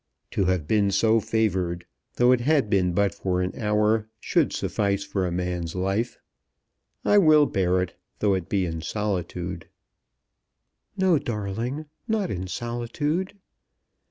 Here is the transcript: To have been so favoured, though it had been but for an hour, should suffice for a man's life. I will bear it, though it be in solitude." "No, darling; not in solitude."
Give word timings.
To 0.31 0.45
have 0.45 0.67
been 0.67 0.89
so 0.89 1.19
favoured, 1.19 1.85
though 2.15 2.31
it 2.31 2.41
had 2.41 2.71
been 2.71 2.93
but 2.93 3.13
for 3.13 3.39
an 3.43 3.53
hour, 3.55 4.09
should 4.19 4.51
suffice 4.51 5.03
for 5.03 5.27
a 5.27 5.31
man's 5.31 5.75
life. 5.75 6.17
I 7.05 7.19
will 7.19 7.45
bear 7.45 7.79
it, 7.83 7.93
though 8.17 8.33
it 8.33 8.49
be 8.49 8.65
in 8.65 8.81
solitude." 8.81 9.67
"No, 10.97 11.19
darling; 11.19 11.85
not 12.07 12.31
in 12.31 12.47
solitude." 12.47 13.35